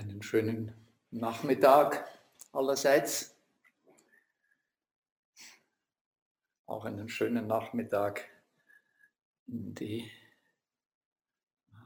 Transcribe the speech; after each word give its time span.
Einen 0.00 0.22
schönen 0.22 0.72
Nachmittag 1.10 2.08
allerseits. 2.52 3.36
Auch 6.64 6.86
einen 6.86 7.10
schönen 7.10 7.46
Nachmittag 7.46 8.26
in 9.46 9.74
die 9.74 10.10
äh, 11.70 11.76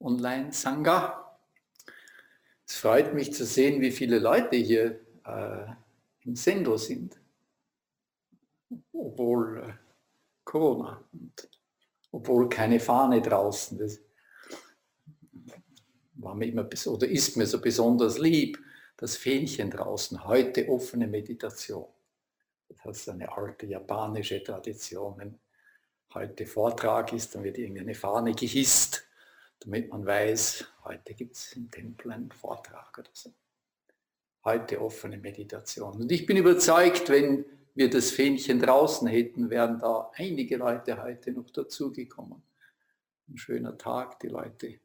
Online-Sangha. 0.00 1.38
Es 2.66 2.76
freut 2.76 3.14
mich 3.14 3.32
zu 3.32 3.46
sehen, 3.46 3.80
wie 3.80 3.90
viele 3.90 4.18
Leute 4.18 4.56
hier 4.56 5.00
äh, 5.24 5.64
im 6.26 6.36
Sendo 6.36 6.76
sind, 6.76 7.18
obwohl 8.92 9.62
äh, 9.62 9.72
Corona 10.44 11.02
und 11.14 11.48
obwohl 12.12 12.50
keine 12.50 12.80
Fahne 12.80 13.22
draußen 13.22 13.80
ist 13.80 14.09
war 16.22 16.34
mir 16.34 16.46
immer 16.46 16.68
oder 16.86 17.08
ist 17.08 17.36
mir 17.36 17.46
so 17.46 17.60
besonders 17.60 18.18
lieb, 18.18 18.58
das 18.96 19.16
Fähnchen 19.16 19.70
draußen, 19.70 20.24
heute 20.26 20.68
offene 20.68 21.06
Meditation. 21.06 21.86
Das 22.84 22.98
ist 22.98 23.08
eine 23.08 23.32
alte 23.32 23.66
japanische 23.66 24.42
Tradition. 24.42 25.14
Wenn 25.18 25.38
heute 26.14 26.46
Vortrag 26.46 27.12
ist, 27.12 27.34
dann 27.34 27.44
wird 27.44 27.58
irgendeine 27.58 27.94
Fahne 27.94 28.34
gehisst, 28.34 29.06
damit 29.60 29.90
man 29.90 30.06
weiß, 30.06 30.64
heute 30.84 31.14
gibt 31.14 31.36
es 31.36 31.52
im 31.54 31.70
Tempel 31.70 32.12
einen 32.12 32.30
Vortrag 32.30 32.98
oder 32.98 33.10
so. 33.12 33.32
Heute 34.44 34.80
offene 34.80 35.18
Meditation. 35.18 36.00
Und 36.00 36.12
ich 36.12 36.26
bin 36.26 36.36
überzeugt, 36.36 37.08
wenn 37.10 37.44
wir 37.74 37.90
das 37.90 38.10
Fähnchen 38.10 38.60
draußen 38.60 39.06
hätten, 39.08 39.50
wären 39.50 39.78
da 39.78 40.10
einige 40.14 40.56
Leute 40.56 41.02
heute 41.02 41.32
noch 41.32 41.50
dazugekommen. 41.50 42.42
Ein 43.28 43.36
schöner 43.36 43.76
Tag, 43.76 44.18
die 44.20 44.28
Leute 44.28 44.80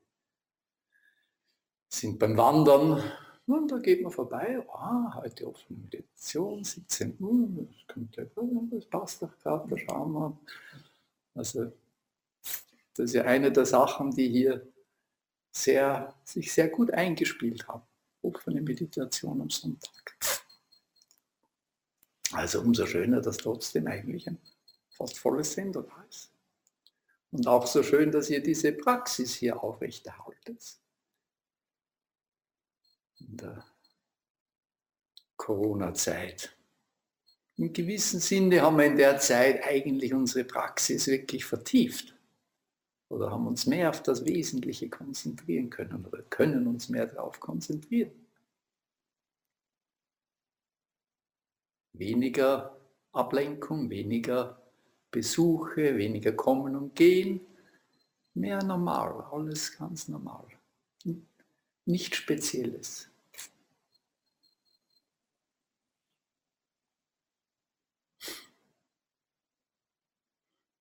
sind 1.90 2.20
beim 2.20 2.38
Wandern 2.38 3.04
und 3.48 3.72
da 3.72 3.78
geht 3.78 4.02
man 4.02 4.12
vorbei, 4.12 4.66
ah, 4.70 5.14
heute 5.16 5.48
offene 5.48 5.80
Meditation, 5.80 6.64
17 6.64 7.18
Uhr, 7.20 7.48
das, 7.68 7.88
könnte, 7.88 8.32
das 8.72 8.86
passt 8.86 9.22
doch 9.22 9.38
gerade, 9.40 9.70
da 9.70 9.78
schauen 9.78 10.14
wir. 10.14 10.38
Also 11.36 11.72
das 12.96 13.06
ist 13.06 13.14
ja 13.14 13.24
eine 13.26 13.52
der 13.52 13.66
Sachen, 13.66 14.12
die 14.12 14.30
hier 14.30 14.66
sehr, 15.52 16.16
sich 16.24 16.52
sehr 16.52 16.70
gut 16.70 16.92
eingespielt 16.92 17.68
haben. 17.68 17.84
Offene 18.22 18.62
Meditation 18.62 19.42
am 19.42 19.50
Sonntag. 19.50 20.16
Also 22.32 22.62
umso 22.62 22.88
schöner, 22.88 23.22
dass 23.22 23.38
trotzdem 23.38 23.86
eigentlich 23.88 24.28
ein 24.28 24.40
fast 24.90 25.20
volles 25.20 25.54
Sender 25.54 25.84
da 25.84 26.06
ist. 26.10 26.32
Und 27.32 27.48
auch 27.48 27.68
so 27.68 27.84
schön, 27.84 28.12
dass 28.12 28.30
ihr 28.30 28.42
diese 28.42 28.72
Praxis 28.72 29.36
hier 29.36 29.62
aufrechterhaltet 29.62 30.80
in 33.20 33.38
der 33.38 33.66
Corona-Zeit. 35.38 36.56
Im 37.58 37.72
gewissen 37.72 38.20
Sinne 38.20 38.62
haben 38.62 38.78
wir 38.78 38.86
in 38.86 38.98
der 38.98 39.18
Zeit 39.20 39.64
eigentlich 39.64 40.14
unsere 40.14 40.44
Praxis 40.44 41.08
wirklich 41.08 41.46
vertieft 41.46 42.14
oder 43.10 43.32
haben 43.32 43.48
uns 43.48 43.66
mehr 43.66 43.90
auf 43.90 44.04
das 44.04 44.26
Wesentliche 44.26 44.90
konzentrieren 44.90 45.70
können 45.70 46.06
oder 46.06 46.22
können 46.24 46.68
uns 46.68 46.90
mehr 46.90 47.06
darauf 47.06 47.40
konzentrieren. 47.40 48.12
Weniger 51.94 52.78
Ablenkung, 53.14 53.90
weniger 53.90 54.62
Besuche, 55.12 55.96
weniger 55.96 56.34
kommen 56.34 56.76
und 56.76 56.94
gehen, 56.94 57.40
mehr 58.34 58.62
normal, 58.62 59.24
alles 59.32 59.78
ganz 59.78 60.10
normal 60.10 60.46
nicht 61.86 62.16
Spezielles. 62.16 63.08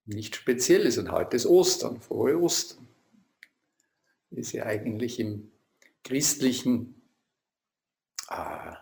Nicht 0.06 0.36
Spezielles 0.36 0.98
und 0.98 1.10
heute 1.10 1.36
ist 1.36 1.46
Ostern, 1.46 2.00
frohe 2.00 2.38
Ostern. 2.38 2.86
Ist 4.30 4.52
ja 4.52 4.66
eigentlich 4.66 5.18
im 5.18 5.50
christlichen 6.02 7.00
äh, 8.28 8.74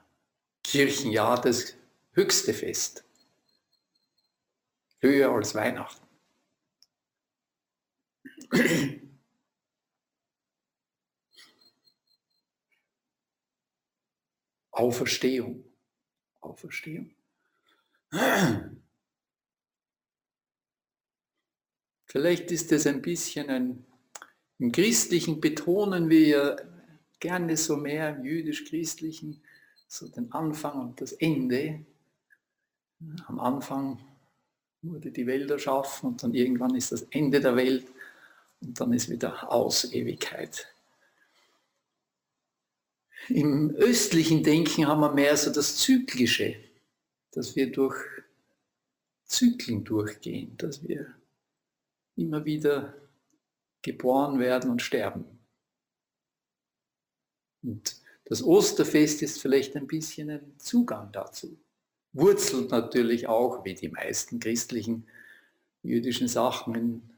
Kirchenjahr 0.65 1.41
das 1.41 1.77
höchste 2.13 2.55
Fest. 2.55 3.05
Höher 5.01 5.31
als 5.31 5.55
Weihnachten. 5.55 6.07
Auferstehung. 14.73 15.65
Auferstehung. 16.41 17.15
Vielleicht 22.07 22.51
ist 22.51 22.73
es 22.73 22.87
ein 22.87 23.01
bisschen 23.01 23.49
ein, 23.49 23.87
im 24.59 24.73
Christlichen 24.73 25.41
betonen 25.41 26.11
wir 26.11 26.57
gerne 27.21 27.57
so 27.57 27.77
mehr 27.77 28.17
im 28.17 28.25
jüdisch-christlichen, 28.25 29.43
so 29.89 30.09
den 30.09 30.31
Anfang 30.33 30.81
und 30.81 31.01
das 31.01 31.13
Ende. 31.13 31.87
Am 33.27 33.41
Anfang 33.41 33.99
wurde 34.83 35.11
die 35.11 35.27
Welt 35.27 35.51
erschaffen 35.51 36.11
und 36.11 36.23
dann 36.23 36.35
irgendwann 36.35 36.75
ist 36.75 36.93
das 36.93 37.03
Ende 37.11 37.41
der 37.41 37.57
Welt 37.57 37.87
und 38.61 38.79
dann 38.81 38.93
ist 38.93 39.09
wieder 39.09 39.51
Aus 39.51 39.93
Ewigkeit. 39.93 40.72
Im 43.29 43.71
östlichen 43.71 44.43
Denken 44.43 44.87
haben 44.87 45.01
wir 45.01 45.13
mehr 45.13 45.37
so 45.37 45.53
das 45.53 45.77
Zyklische, 45.77 46.57
dass 47.33 47.55
wir 47.55 47.71
durch 47.71 47.97
Zyklen 49.25 49.85
durchgehen, 49.85 50.57
dass 50.57 50.87
wir 50.87 51.07
immer 52.17 52.45
wieder 52.45 52.95
geboren 53.81 54.39
werden 54.39 54.71
und 54.71 54.83
sterben. 54.83 55.25
Und 57.63 57.97
das 58.25 58.43
Osterfest 58.43 59.23
ist 59.23 59.41
vielleicht 59.41 59.77
ein 59.77 59.87
bisschen 59.87 60.31
ein 60.31 60.55
Zugang 60.59 61.11
dazu. 61.13 61.57
Wurzelt 62.13 62.71
natürlich 62.71 63.29
auch, 63.29 63.65
wie 63.65 63.75
die 63.75 63.89
meisten 63.89 64.41
christlichen 64.41 65.07
jüdischen 65.83 66.29
Sachen, 66.29 67.11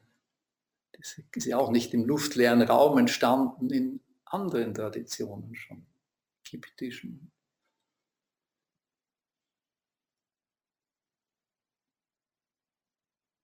das 0.93 1.21
ist 1.35 1.47
ja 1.47 1.59
auch 1.59 1.71
nicht 1.71 1.93
im 1.95 2.05
luftleeren 2.05 2.63
Raum 2.63 2.99
entstanden, 2.99 3.71
in 3.71 4.01
anderen 4.25 4.75
Traditionen 4.75 5.55
schon 5.55 5.85
ägyptischen. 6.55 7.31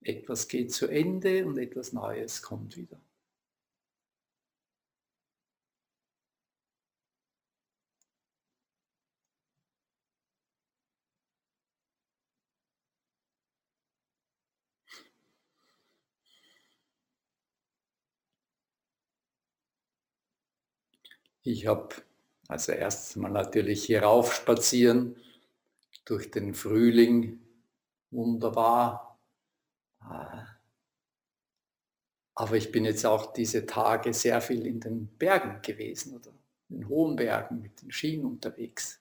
Etwas 0.03 0.49
geht 0.49 0.73
zu 0.73 0.87
Ende 0.87 1.45
und 1.47 1.59
etwas 1.59 1.93
Neues 1.93 2.43
kommt 2.43 2.77
wieder. 2.77 3.01
Ich 21.43 21.67
habe 21.67 21.95
also 22.51 22.73
erst 22.73 23.17
mal 23.17 23.31
natürlich 23.31 23.85
hier 23.85 24.03
rauf 24.03 24.35
spazieren 24.35 25.17
durch 26.05 26.33
den 26.33 26.53
Frühling, 26.53 27.41
wunderbar. 28.11 29.21
Ah. 30.01 30.47
Aber 32.35 32.57
ich 32.57 32.73
bin 32.73 32.85
jetzt 32.85 33.07
auch 33.07 33.33
diese 33.33 33.67
Tage 33.67 34.13
sehr 34.13 34.41
viel 34.41 34.67
in 34.67 34.81
den 34.81 35.07
Bergen 35.17 35.63
gewesen 35.63 36.17
oder 36.17 36.33
in 36.69 36.81
den 36.81 36.89
hohen 36.89 37.15
Bergen 37.15 37.61
mit 37.61 37.83
den 37.83 37.93
Schienen 37.93 38.25
unterwegs. 38.25 39.01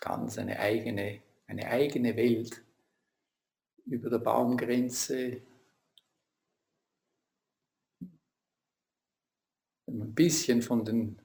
Ganz 0.00 0.36
eine 0.36 0.58
eigene, 0.58 1.22
eine 1.46 1.68
eigene 1.68 2.16
Welt 2.16 2.60
über 3.86 4.10
der 4.10 4.18
Baumgrenze, 4.18 5.42
wenn 9.90 9.98
man 9.98 10.08
ein 10.08 10.14
bisschen 10.14 10.62
von 10.62 10.84
den, 10.84 11.16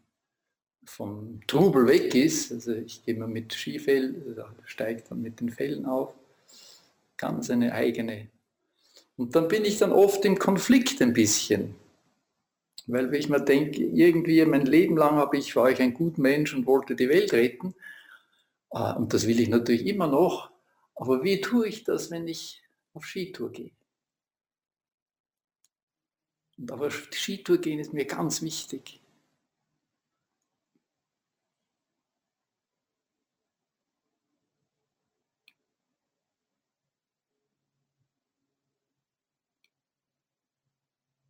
vom 0.86 1.42
Trubel 1.48 1.88
weg 1.88 2.16
ist, 2.16 2.52
also 2.52 2.74
ich 2.74 3.04
gehe 3.04 3.16
mal 3.16 3.28
mit 3.28 3.54
Skifell, 3.54 4.44
steigt 4.66 5.12
dann 5.12 5.22
mit 5.22 5.40
den 5.40 5.50
Fellen 5.50 5.86
auf, 5.86 6.14
ganz 7.18 7.50
eine 7.50 7.74
eigene. 7.74 8.28
Und 9.18 9.36
dann 9.36 9.48
bin 9.48 9.66
ich 9.66 9.78
dann 9.78 9.92
oft 9.92 10.26
im 10.26 10.40
Konflikt 10.40 11.02
ein 11.02 11.14
bisschen, 11.14 11.76
weil 12.88 13.14
ich 13.14 13.30
mir 13.30 13.40
denke, 13.40 13.84
irgendwie 13.84 14.44
mein 14.46 14.66
Leben 14.66 14.98
lang 14.98 15.16
habe 15.16 15.38
ich, 15.38 15.56
war 15.56 15.70
ich 15.70 15.80
ein 15.80 15.94
guter 15.94 16.22
Mensch 16.22 16.54
und 16.54 16.66
wollte 16.66 16.96
die 16.96 17.10
Welt 17.10 17.34
retten. 17.34 17.76
Ah, 18.72 18.94
und 18.94 19.14
das 19.14 19.28
will 19.28 19.40
ich 19.40 19.48
natürlich 19.48 19.86
immer 19.86 20.08
noch. 20.08 20.52
Aber 20.96 21.24
wie 21.24 21.40
tue 21.40 21.68
ich 21.68 21.84
das, 21.84 22.12
wenn 22.12 22.28
ich 22.28 22.62
auf 22.94 23.06
Skitour 23.06 23.52
gehe? 23.52 23.72
Und 26.58 26.72
aber 26.72 26.90
Skitour 26.92 27.58
gehen 27.58 27.80
ist 27.80 27.94
mir 27.94 28.06
ganz 28.06 28.42
wichtig. 28.42 29.02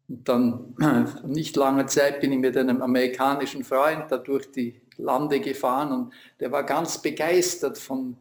Und 0.08 0.28
dann, 0.30 0.76
nicht 1.26 1.56
lange 1.56 1.88
Zeit, 1.88 2.22
bin 2.22 2.32
ich 2.32 2.40
mit 2.40 2.56
einem 2.58 2.82
amerikanischen 2.82 3.64
Freund 3.64 4.12
da 4.12 4.18
durch 4.18 4.52
die 4.52 4.82
Lande 4.98 5.40
gefahren 5.40 5.92
und 5.92 6.14
der 6.40 6.52
war 6.52 6.64
ganz 6.64 7.02
begeistert 7.02 7.78
von, 7.78 8.18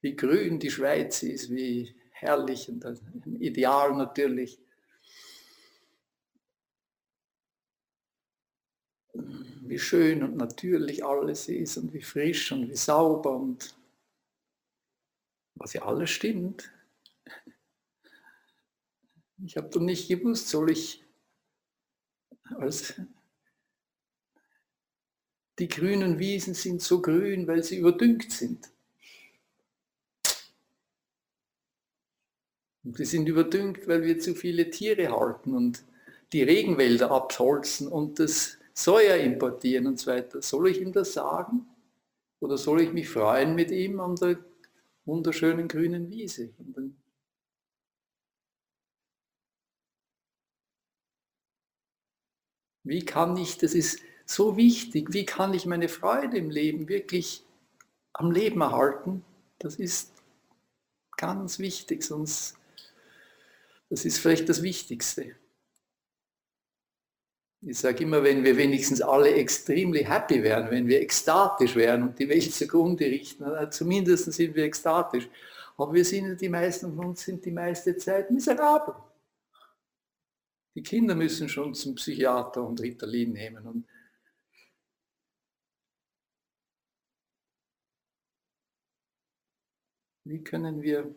wie 0.00 0.16
grün 0.16 0.58
die 0.58 0.70
Schweiz 0.70 1.22
ist, 1.22 1.50
wie 1.50 1.94
herrlich 2.10 2.68
und 2.68 2.84
Ideal 3.40 3.94
natürlich. 3.94 4.58
Wie 9.68 9.78
schön 9.78 10.22
und 10.22 10.36
natürlich 10.36 11.04
alles 11.04 11.48
ist 11.48 11.76
und 11.76 11.92
wie 11.92 12.02
frisch 12.02 12.52
und 12.52 12.68
wie 12.68 12.76
sauber 12.76 13.36
und 13.36 13.74
was 15.54 15.72
ja 15.72 15.82
alles 15.82 16.10
stimmt. 16.10 16.70
Ich 19.44 19.56
habe 19.56 19.68
dann 19.68 19.84
nicht 19.84 20.08
gewusst, 20.08 20.48
soll 20.48 20.70
ich 20.70 21.04
als 22.58 22.94
die 25.58 25.68
grünen 25.68 26.18
Wiesen 26.18 26.54
sind 26.54 26.82
so 26.82 27.00
grün, 27.00 27.46
weil 27.46 27.62
sie 27.62 27.78
überdüngt 27.78 28.30
sind. 28.30 28.70
Die 32.82 33.04
sind 33.04 33.28
überdüngt, 33.28 33.88
weil 33.88 34.04
wir 34.04 34.20
zu 34.20 34.34
viele 34.34 34.70
Tiere 34.70 35.10
halten 35.10 35.54
und 35.54 35.82
die 36.32 36.42
Regenwälder 36.42 37.10
abholzen 37.10 37.88
und 37.88 38.18
das 38.20 38.58
Soja 38.78 39.16
importieren 39.16 39.86
und 39.86 39.98
so 39.98 40.10
weiter. 40.10 40.42
Soll 40.42 40.68
ich 40.68 40.80
ihm 40.80 40.92
das 40.92 41.14
sagen? 41.14 41.66
Oder 42.40 42.58
soll 42.58 42.82
ich 42.82 42.92
mich 42.92 43.08
freuen 43.08 43.54
mit 43.54 43.70
ihm 43.70 43.98
an 44.00 44.16
der 44.16 44.38
wunderschönen 45.06 45.66
grünen 45.66 46.10
Wiese? 46.10 46.50
Wie 52.84 53.04
kann 53.04 53.36
ich, 53.38 53.56
das 53.56 53.74
ist 53.74 54.00
so 54.26 54.56
wichtig, 54.56 55.12
wie 55.12 55.24
kann 55.24 55.54
ich 55.54 55.64
meine 55.64 55.88
Freude 55.88 56.36
im 56.36 56.50
Leben 56.50 56.88
wirklich 56.88 57.44
am 58.12 58.30
Leben 58.30 58.60
erhalten? 58.60 59.24
Das 59.58 59.76
ist 59.76 60.12
ganz 61.16 61.58
wichtig, 61.58 62.04
sonst, 62.04 62.58
das 63.88 64.04
ist 64.04 64.18
vielleicht 64.18 64.48
das 64.50 64.62
Wichtigste. 64.62 65.34
Ich 67.62 67.78
sage 67.78 68.04
immer, 68.04 68.22
wenn 68.22 68.44
wir 68.44 68.56
wenigstens 68.56 69.00
alle 69.00 69.34
extremely 69.34 70.04
happy 70.04 70.42
wären, 70.42 70.70
wenn 70.70 70.86
wir 70.86 71.00
ekstatisch 71.00 71.74
wären 71.74 72.02
und 72.02 72.18
die 72.18 72.28
Welt 72.28 72.52
zugrunde 72.52 73.06
richten, 73.06 73.44
zumindest 73.70 74.32
sind 74.32 74.54
wir 74.54 74.64
ekstatisch. 74.64 75.28
Aber 75.76 75.92
wir 75.92 76.04
sind 76.04 76.40
die 76.40 76.48
meisten 76.48 76.94
von 76.94 77.06
uns 77.06 77.22
sind 77.22 77.44
die 77.44 77.50
meiste 77.50 77.96
Zeit 77.96 78.30
miserabel. 78.30 78.94
Die 80.74 80.82
Kinder 80.82 81.14
müssen 81.14 81.48
schon 81.48 81.74
zum 81.74 81.94
Psychiater 81.94 82.62
und 82.62 82.80
Ritalin 82.80 83.32
nehmen. 83.32 83.66
Und 83.66 83.88
wie 90.24 90.42
können 90.44 90.82
wir 90.82 91.14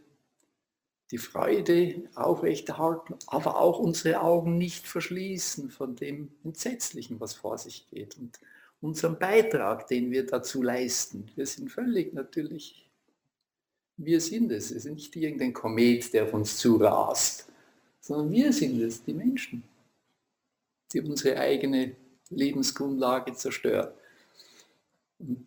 die 1.11 1.17
Freude 1.17 2.03
aufrechterhalten, 2.15 3.15
aber 3.27 3.59
auch 3.59 3.79
unsere 3.79 4.21
Augen 4.21 4.57
nicht 4.57 4.87
verschließen 4.87 5.71
von 5.71 5.95
dem 5.95 6.31
Entsetzlichen, 6.43 7.19
was 7.19 7.33
vor 7.33 7.57
sich 7.57 7.87
geht 7.89 8.17
und 8.17 8.39
unserem 8.81 9.17
Beitrag, 9.17 9.87
den 9.87 10.11
wir 10.11 10.25
dazu 10.25 10.61
leisten. 10.61 11.29
Wir 11.35 11.45
sind 11.45 11.71
völlig 11.71 12.13
natürlich, 12.13 12.87
wir 13.97 14.21
sind 14.21 14.51
es. 14.51 14.71
Es 14.71 14.85
ist 14.85 14.93
nicht 14.93 15.15
irgendein 15.15 15.53
Komet, 15.53 16.13
der 16.13 16.23
auf 16.23 16.33
uns 16.33 16.57
zurast 16.57 17.49
sondern 18.09 18.31
wir 18.31 18.51
sind 18.51 18.81
es, 18.81 19.03
die 19.03 19.13
Menschen, 19.13 19.63
die 20.91 21.01
unsere 21.01 21.37
eigene 21.37 21.95
Lebensgrundlage 22.31 23.35
zerstören. 23.35 23.91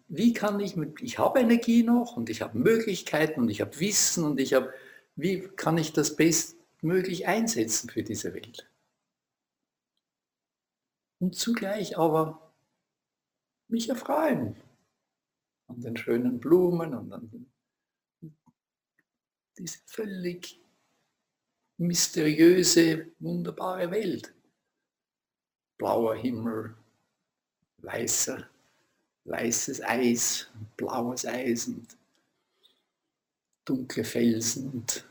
Wie 0.07 0.33
kann 0.33 0.61
ich 0.61 0.77
mit, 0.77 1.01
ich 1.03 1.19
habe 1.19 1.41
Energie 1.41 1.83
noch 1.83 2.17
und 2.17 2.31
ich 2.31 2.41
habe 2.41 2.57
Möglichkeiten 2.57 3.41
und 3.41 3.49
ich 3.49 3.61
habe 3.61 3.81
Wissen 3.81 4.23
und 4.23 4.39
ich 4.39 4.55
habe, 4.55 4.73
wie 5.17 5.49
kann 5.49 5.79
ich 5.79 5.93
das 5.93 6.17
bestmöglich 6.17 7.27
einsetzen 7.27 7.91
für 7.91 8.03
diese 8.03 8.35
Welt? 8.35 8.69
Und 11.19 11.37
zugleich 11.37 11.99
aber 11.99 12.53
mich 13.69 13.89
erfreuen 13.89 14.57
an 15.69 15.81
den 15.81 15.97
schönen 15.97 16.41
Blumen 16.41 16.95
und 16.95 17.13
an 17.13 17.47
diese 19.57 19.79
völlig 19.87 20.61
mysteriöse, 21.79 23.07
wunderbare 23.19 23.91
Welt. 23.91 24.35
Blauer 25.79 26.17
Himmel, 26.17 26.75
weißer, 27.79 28.49
weißes 29.25 29.83
Eis, 29.83 30.51
blaues 30.77 31.27
Eis 31.27 31.67
und 31.69 31.97
dunkle 33.65 34.05
Felsen 34.05 34.71
und 34.71 35.05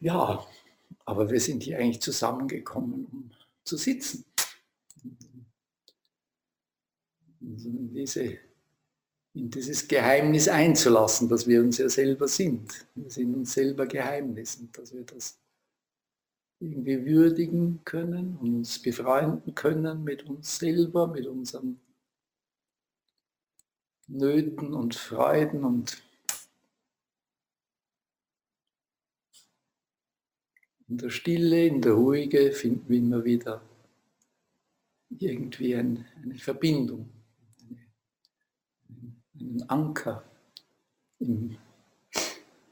ja, 0.00 0.46
aber 1.04 1.30
wir 1.30 1.40
sind 1.40 1.62
hier 1.62 1.78
eigentlich 1.78 2.00
zusammengekommen, 2.00 3.06
um 3.06 3.30
zu 3.64 3.76
sitzen. 3.76 4.24
Diese, 7.40 8.38
in 9.34 9.50
dieses 9.50 9.88
Geheimnis 9.88 10.48
einzulassen, 10.48 11.28
dass 11.28 11.46
wir 11.46 11.60
uns 11.60 11.78
ja 11.78 11.88
selber 11.88 12.28
sind. 12.28 12.86
Wir 12.94 13.10
sind 13.10 13.34
uns 13.34 13.52
selber 13.54 13.86
Geheimnis 13.86 14.56
und 14.56 14.76
dass 14.76 14.92
wir 14.92 15.04
das 15.04 15.38
irgendwie 16.60 17.04
würdigen 17.04 17.80
können 17.84 18.36
und 18.36 18.54
uns 18.56 18.80
befreunden 18.80 19.54
können 19.54 20.04
mit 20.04 20.28
uns 20.28 20.58
selber, 20.58 21.06
mit 21.08 21.26
unseren 21.26 21.80
Nöten 24.06 24.74
und 24.74 24.94
Freuden 24.94 25.64
und 25.64 26.02
In 30.92 30.98
der 30.98 31.08
Stille, 31.08 31.66
in 31.68 31.80
der 31.80 31.94
Ruhige 31.94 32.52
finden 32.52 32.86
wir 32.90 32.98
immer 32.98 33.24
wieder 33.24 33.62
irgendwie 35.08 35.74
ein, 35.74 36.04
eine 36.22 36.34
Verbindung, 36.34 37.08
einen 39.42 39.68
Anker, 39.68 40.24
im, 41.18 41.58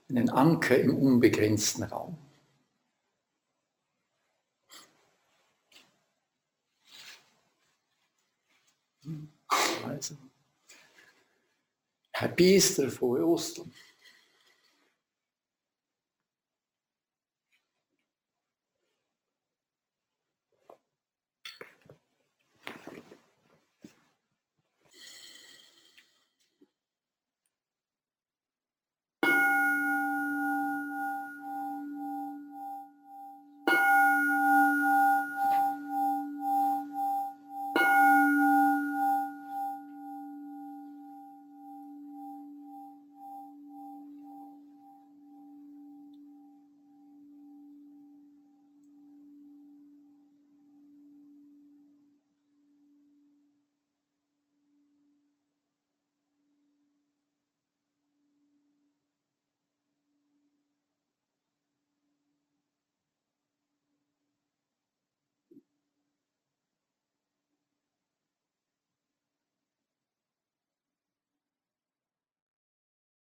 einen 0.09 0.31
Anker 0.31 0.79
im 0.79 0.97
unbegrenzten 0.97 1.85
Raum. 1.85 2.17
Also, 9.85 10.17
Happy 12.13 12.55
Easter, 12.55 12.91
frohe 12.91 13.27
Ostern. 13.27 13.73